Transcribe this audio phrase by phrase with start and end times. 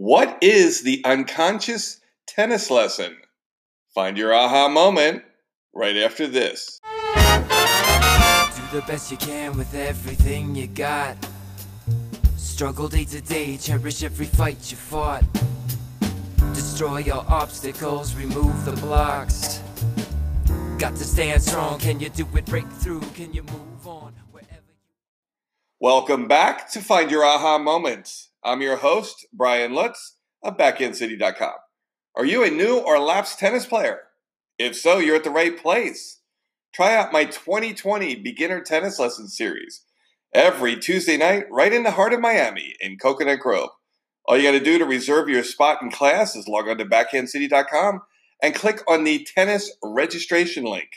[0.00, 3.16] What is the unconscious tennis lesson?
[3.92, 5.24] Find your aha moment
[5.74, 6.78] right after this.
[6.84, 11.16] Do the best you can with everything you got.
[12.36, 15.24] Struggle day to day, cherish every fight you fought.
[16.54, 19.60] Destroy your obstacles, remove the blocks.
[20.78, 22.46] Got to stand strong, can you do it?
[22.46, 24.14] Break through, can you move on?
[24.30, 24.76] Wherever you
[25.80, 28.27] Welcome back to Find Your Aha Moment.
[28.48, 31.52] I'm your host, Brian Lutz of BackhandCity.com.
[32.16, 34.04] Are you a new or lapsed tennis player?
[34.58, 36.20] If so, you're at the right place.
[36.74, 39.82] Try out my 2020 Beginner Tennis Lesson Series
[40.32, 43.68] every Tuesday night right in the heart of Miami in Coconut Grove.
[44.24, 46.86] All you got to do to reserve your spot in class is log on to
[46.86, 48.00] BackhandCity.com
[48.42, 50.88] and click on the tennis registration link.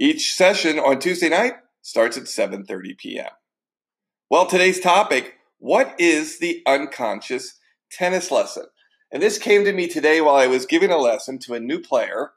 [0.00, 3.30] Each session on Tuesday night starts at 7:30 p.m.
[4.28, 7.58] Well, today's topic what is the unconscious
[7.90, 8.64] tennis lesson?
[9.12, 11.80] And this came to me today while I was giving a lesson to a new
[11.80, 12.32] player.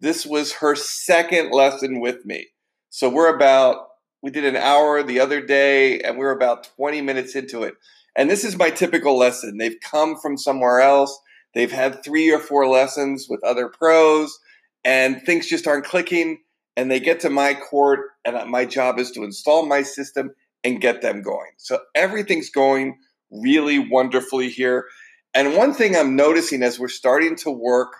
[0.00, 2.48] This was her second lesson with me.
[2.90, 3.86] So we're about,
[4.22, 7.74] we did an hour the other day, and we're about 20 minutes into it.
[8.14, 9.56] And this is my typical lesson.
[9.56, 11.18] They've come from somewhere else,
[11.54, 14.38] they've had three or four lessons with other pros,
[14.84, 16.38] and things just aren't clicking.
[16.76, 20.34] And they get to my court, and my job is to install my system
[20.64, 21.50] and get them going.
[21.56, 22.98] So everything's going
[23.30, 24.86] really wonderfully here.
[25.34, 27.94] And one thing I'm noticing as we're starting to work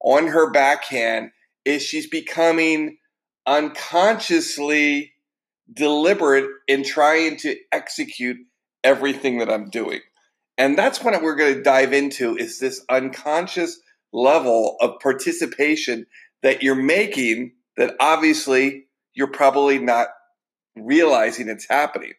[0.00, 1.30] on her backhand
[1.64, 2.98] is she's becoming
[3.46, 5.12] unconsciously
[5.72, 8.36] deliberate in trying to execute
[8.82, 10.00] everything that I'm doing.
[10.58, 13.80] And that's what we're going to dive into is this unconscious
[14.12, 16.06] level of participation
[16.42, 20.08] that you're making that obviously you're probably not
[20.76, 22.12] realizing it's happening.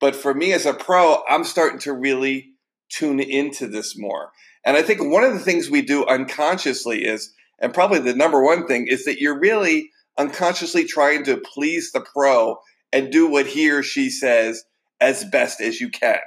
[0.00, 2.50] But for me as a pro, I'm starting to really
[2.88, 4.30] tune into this more.
[4.64, 8.42] And I think one of the things we do unconsciously is, and probably the number
[8.42, 12.58] one thing, is that you're really unconsciously trying to please the pro
[12.92, 14.64] and do what he or she says
[15.00, 16.20] as best as you can.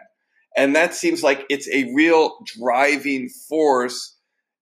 [0.57, 4.15] And that seems like it's a real driving force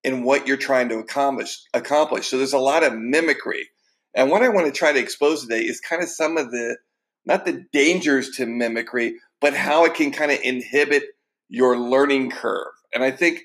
[0.04, 2.28] in what you're trying to accomplish accomplish.
[2.28, 3.70] So there's a lot of mimicry.
[4.16, 6.78] And what I want to try to expose today is kind of some of the
[7.26, 11.04] not the dangers to mimicry, but how it can kind of inhibit
[11.50, 12.74] your learning curve.
[12.94, 13.44] And I think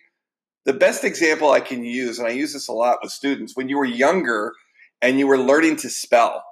[0.64, 3.68] the best example I can use, and I use this a lot with students, when
[3.68, 4.52] you were younger
[5.00, 6.44] and you were learning to spell,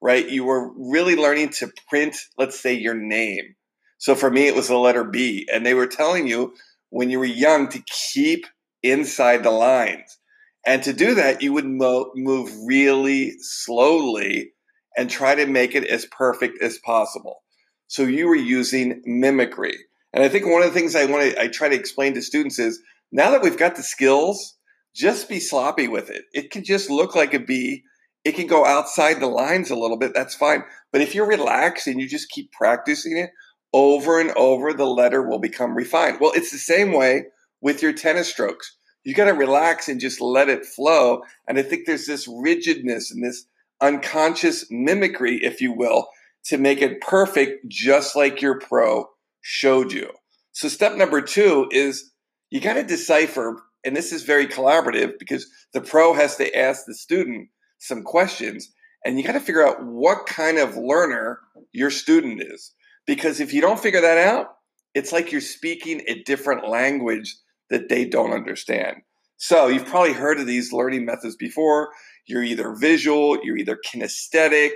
[0.00, 0.28] right?
[0.28, 3.54] You were really learning to print, let's say, your name.
[3.98, 5.48] So for me, it was the letter B.
[5.52, 6.54] And they were telling you
[6.90, 8.46] when you were young to keep
[8.82, 10.18] inside the lines.
[10.66, 14.52] And to do that, you would mo- move really slowly
[14.98, 17.42] and try to make it as perfect as possible.
[17.86, 19.76] So you were using mimicry.
[20.12, 22.22] And I think one of the things I want to I try to explain to
[22.22, 22.82] students is
[23.12, 24.56] now that we've got the skills,
[24.94, 26.24] just be sloppy with it.
[26.32, 27.84] It can just look like a B.
[28.24, 30.12] It can go outside the lines a little bit.
[30.14, 30.64] That's fine.
[30.92, 33.30] But if you're relaxed and you just keep practicing it
[33.72, 36.18] over and over, the letter will become refined.
[36.20, 37.26] Well, it's the same way
[37.60, 38.76] with your tennis strokes.
[39.04, 41.22] You got to relax and just let it flow.
[41.46, 43.46] And I think there's this rigidness and this
[43.80, 46.08] unconscious mimicry, if you will,
[46.46, 49.06] to make it perfect, just like your pro
[49.40, 50.10] showed you.
[50.52, 52.10] So, step number two is
[52.50, 56.84] you got to decipher, and this is very collaborative because the pro has to ask
[56.86, 58.72] the student some questions,
[59.04, 61.38] and you got to figure out what kind of learner
[61.72, 62.72] your student is.
[63.06, 64.48] Because if you don't figure that out,
[64.94, 67.36] it's like you're speaking a different language
[67.70, 68.96] that they don't understand.
[69.38, 71.90] So, you've probably heard of these learning methods before.
[72.26, 74.72] You're either visual, you're either kinesthetic,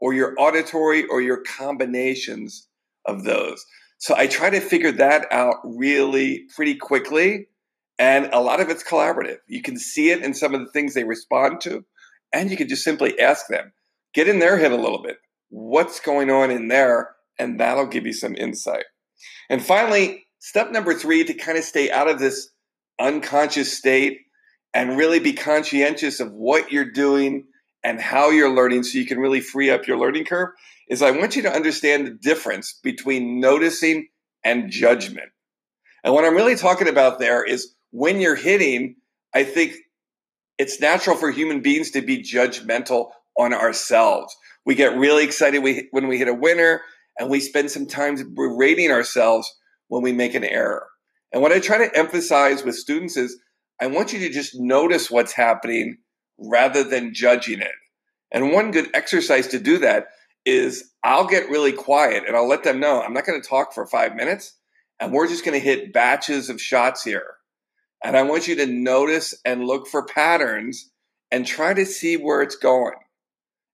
[0.00, 2.66] or you're auditory, or your combinations
[3.06, 3.64] of those.
[3.98, 7.48] So I try to figure that out really pretty quickly.
[7.98, 9.38] And a lot of it's collaborative.
[9.48, 11.84] You can see it in some of the things they respond to,
[12.32, 13.72] and you can just simply ask them,
[14.14, 15.16] get in their head a little bit.
[15.48, 17.10] What's going on in there?
[17.40, 18.84] And that'll give you some insight.
[19.50, 22.50] And finally, step number three to kind of stay out of this
[23.00, 24.20] unconscious state
[24.74, 27.44] and really be conscientious of what you're doing
[27.82, 30.50] and how you're learning so you can really free up your learning curve
[30.88, 34.08] is I want you to understand the difference between noticing
[34.44, 35.30] and judgment.
[36.04, 38.96] And what I'm really talking about there is when you're hitting,
[39.34, 39.74] I think
[40.58, 44.36] it's natural for human beings to be judgmental on ourselves.
[44.64, 46.82] We get really excited when we hit a winner,
[47.18, 49.52] and we spend some time berating ourselves
[49.88, 50.86] when we make an error.
[51.32, 53.38] And what I try to emphasize with students is
[53.80, 55.98] I want you to just notice what's happening
[56.38, 57.74] rather than judging it.
[58.30, 60.08] And one good exercise to do that
[60.44, 63.72] is I'll get really quiet and I'll let them know I'm not going to talk
[63.72, 64.54] for five minutes
[65.00, 67.34] and we're just going to hit batches of shots here.
[68.02, 70.90] And I want you to notice and look for patterns
[71.30, 72.94] and try to see where it's going.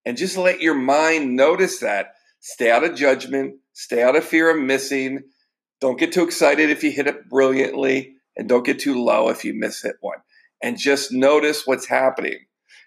[0.04, 2.14] And just let your mind notice that.
[2.40, 5.22] Stay out of judgment, stay out of fear of missing.
[5.80, 9.44] Don't get too excited if you hit it brilliantly, and don't get too low if
[9.44, 10.18] you miss hit one.
[10.62, 12.38] And just notice what's happening.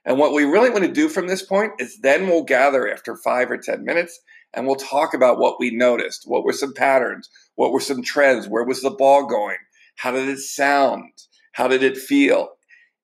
[0.06, 3.18] And what we really want to do from this point is then we'll gather after
[3.18, 4.20] five or 10 minutes
[4.54, 6.24] and we'll talk about what we noticed.
[6.26, 7.30] What were some patterns?
[7.56, 8.48] What were some trends?
[8.48, 9.58] Where was the ball going?
[9.98, 11.12] How did it sound?
[11.52, 12.50] How did it feel?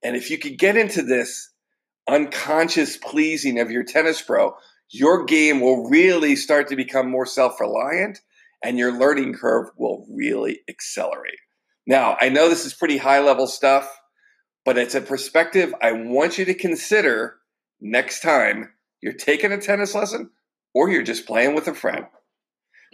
[0.01, 1.51] And if you could get into this
[2.07, 4.53] unconscious pleasing of your tennis pro,
[4.89, 8.21] your game will really start to become more self reliant
[8.63, 11.39] and your learning curve will really accelerate.
[11.85, 13.89] Now, I know this is pretty high level stuff,
[14.65, 17.35] but it's a perspective I want you to consider
[17.81, 18.69] next time
[19.01, 20.29] you're taking a tennis lesson
[20.73, 22.05] or you're just playing with a friend.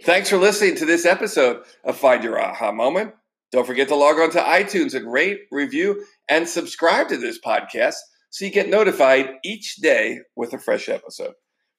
[0.02, 3.14] Thanks for listening to this episode of Find Your Aha Moment.
[3.52, 7.96] Don't forget to log on to iTunes and rate, review, and subscribe to this podcast
[8.30, 11.34] so you get notified each day with a fresh episode.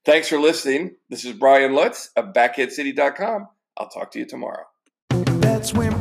[0.06, 0.96] Thanks for listening.
[1.10, 3.48] This is Brian Lutz of BackhandCity.com.
[3.78, 4.66] I'll talk to you tomorrow.
[5.10, 5.94] That's when